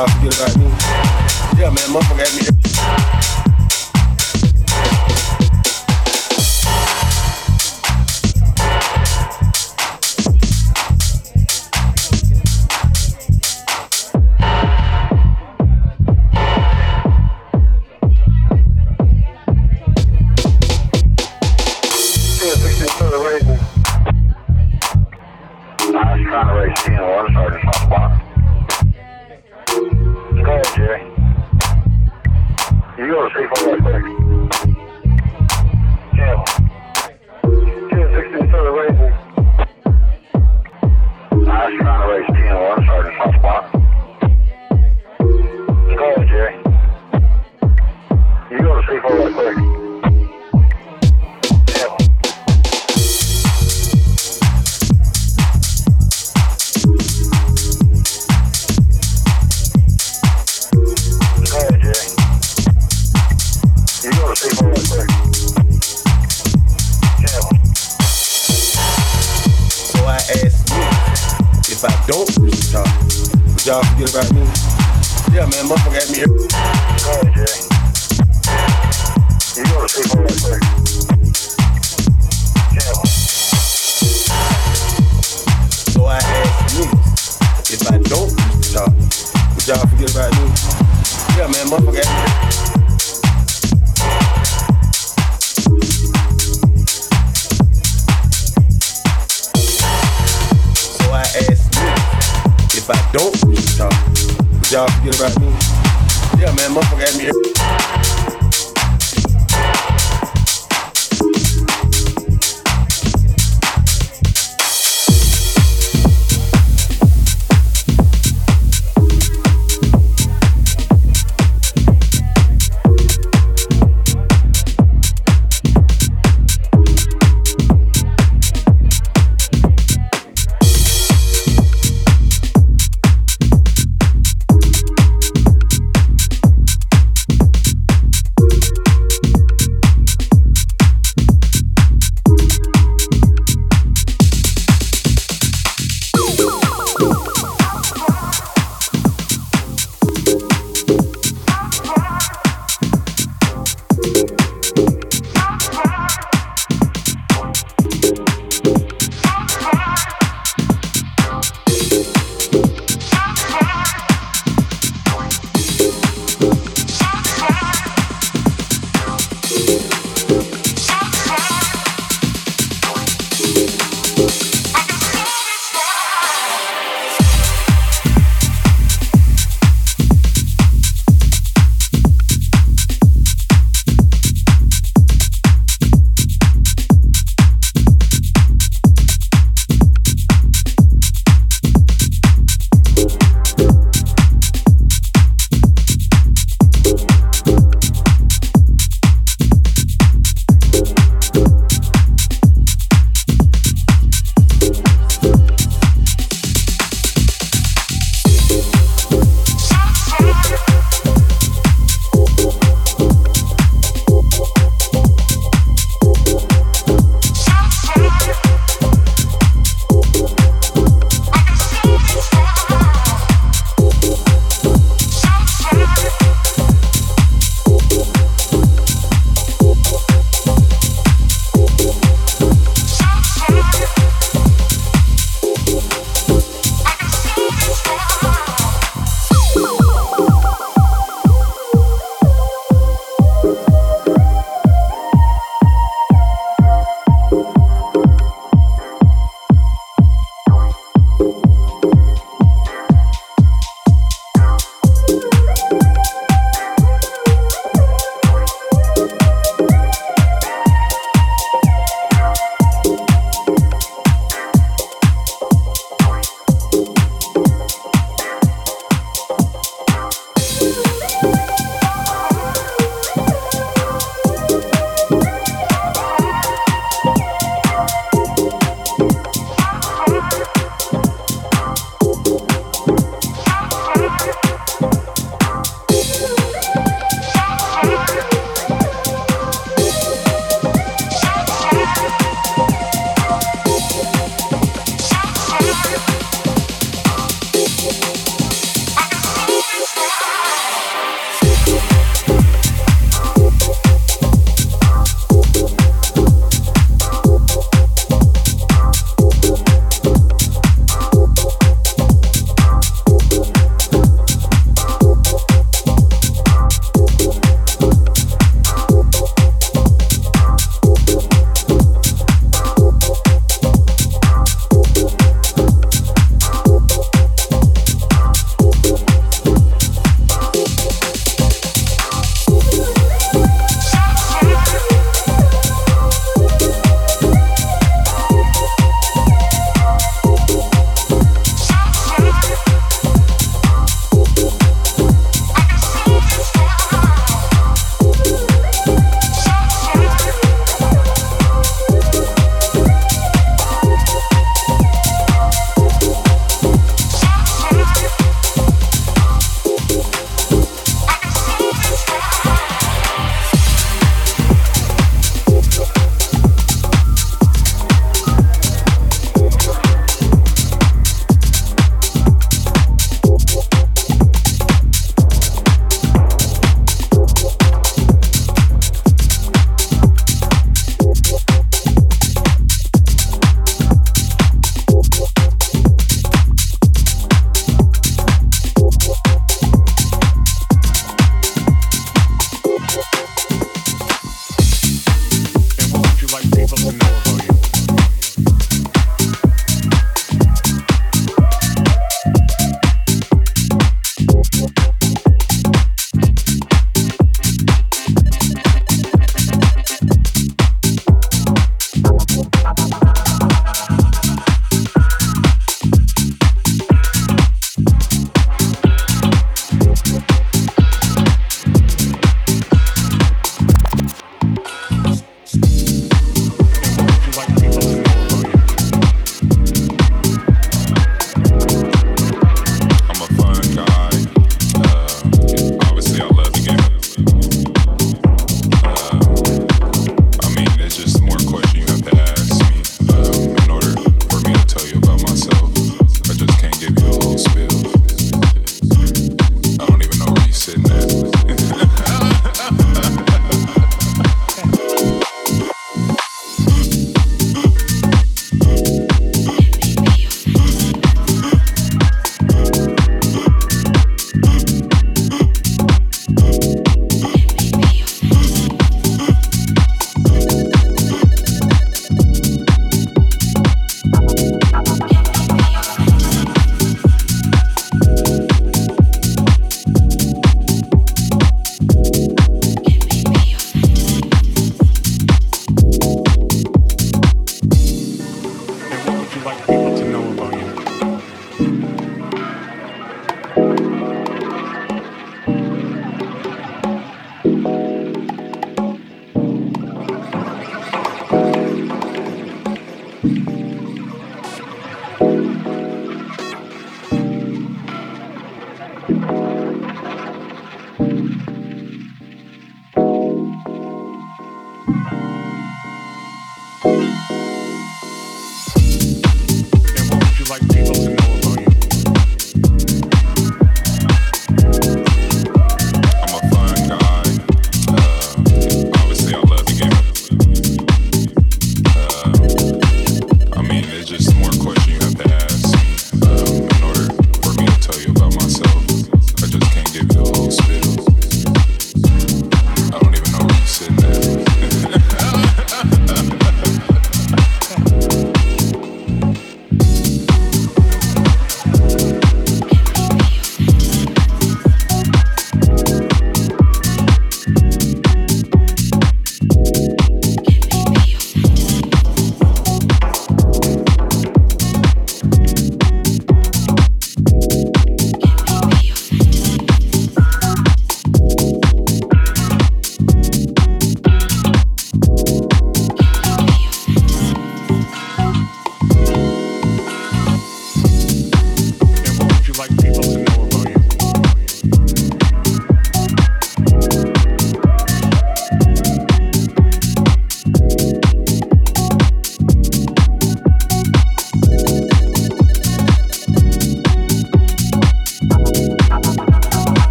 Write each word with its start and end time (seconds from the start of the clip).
y'all 0.00 0.08
forget 0.08 0.34
about 0.40 0.56
me? 0.56 0.64
Yeah, 1.60 1.68
man, 1.68 1.88
motherfucker 1.92 2.24
had 2.24 3.44
me 3.44 3.49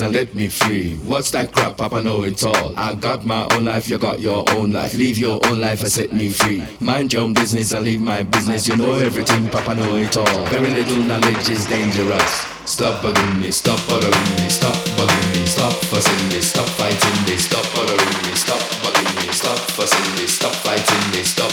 and 0.00 0.14
let 0.14 0.34
me 0.34 0.48
free. 0.48 0.96
What's 1.04 1.30
that 1.32 1.52
crap, 1.52 1.76
Papa 1.76 2.02
know 2.02 2.22
it 2.22 2.42
all. 2.44 2.72
I 2.76 2.94
got 2.94 3.24
my 3.26 3.46
own 3.52 3.64
life, 3.64 3.88
you 3.88 3.98
got 3.98 4.20
your 4.20 4.44
own 4.50 4.72
life. 4.72 4.94
Leave 4.94 5.18
your 5.18 5.38
own 5.46 5.60
life 5.60 5.82
and 5.82 5.90
set 5.90 6.12
me 6.12 6.30
free. 6.30 6.62
Mind 6.80 7.12
your 7.12 7.22
own 7.22 7.34
business 7.34 7.72
and 7.72 7.84
leave 7.84 8.00
my 8.00 8.22
business. 8.22 8.66
You 8.68 8.76
know 8.76 8.92
everything, 8.94 9.48
Papa 9.48 9.74
know 9.74 9.96
it 9.96 10.16
all. 10.16 10.46
Very 10.46 10.70
little 10.70 11.02
knowledge 11.04 11.48
is 11.48 11.66
dangerous. 11.66 12.46
Stop 12.64 13.02
bugging 13.02 13.40
me, 13.40 13.50
stop 13.50 13.78
bothering 13.88 14.30
me, 14.36 14.48
stop 14.48 14.74
bugging 14.96 15.34
me, 15.34 15.46
stop 15.46 15.72
fussing 15.90 16.28
me, 16.28 16.40
stop 16.40 16.68
fighting 16.78 17.24
me, 17.26 17.36
stop 17.36 17.64
bothering 17.74 18.22
me, 18.22 18.34
stop 18.34 18.60
bugging 18.82 19.26
me, 19.26 19.32
stop 19.32 19.58
fussing 19.58 20.14
me, 20.14 20.26
stop 20.26 20.54
fighting 20.62 21.10
me, 21.10 21.22
stop 21.24 21.50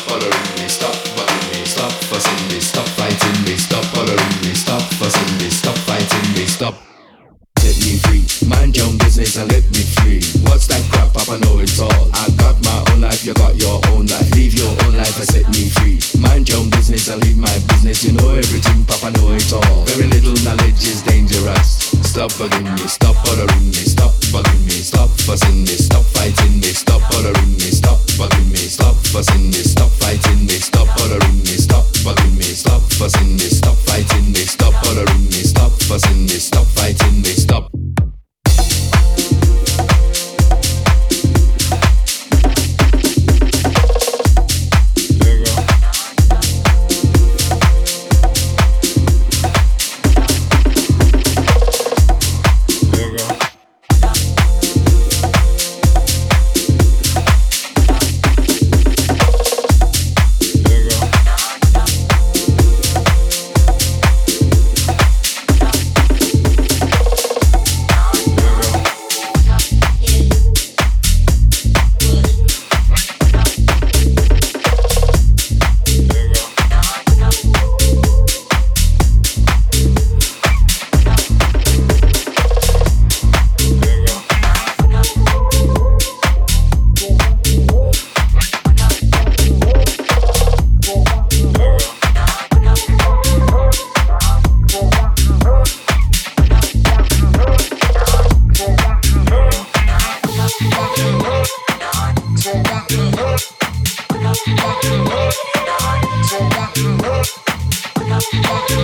Thank 106.75 108.69
you. 108.71 108.78